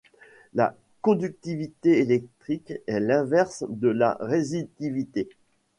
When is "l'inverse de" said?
2.99-3.89